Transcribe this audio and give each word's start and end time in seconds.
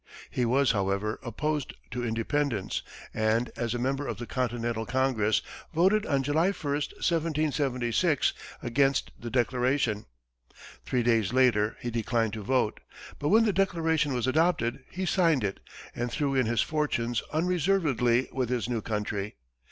He 0.31 0.45
was, 0.45 0.71
however, 0.71 1.19
opposed 1.21 1.75
to 1.91 2.03
independence, 2.03 2.81
and, 3.13 3.51
as 3.55 3.75
a 3.75 3.77
member 3.77 4.07
of 4.07 4.17
the 4.17 4.25
Continental 4.25 4.83
Congress, 4.83 5.43
voted 5.75 6.07
on 6.07 6.23
July 6.23 6.45
1, 6.49 6.53
1776, 6.53 8.33
against 8.63 9.11
the 9.19 9.29
Declaration. 9.29 10.07
Three 10.83 11.03
days 11.03 11.33
later 11.33 11.77
he 11.81 11.91
declined 11.91 12.33
to 12.33 12.41
vote, 12.41 12.79
but 13.19 13.29
when 13.29 13.45
the 13.45 13.53
Declaration 13.53 14.11
was 14.15 14.25
adopted, 14.25 14.83
he 14.89 15.05
signed 15.05 15.43
it, 15.43 15.59
and 15.95 16.11
threw 16.11 16.33
in 16.33 16.47
his 16.47 16.61
fortunes 16.61 17.21
unreservedly 17.31 18.27
with 18.31 18.49
his 18.49 18.67
new 18.67 18.81
country. 18.81 19.35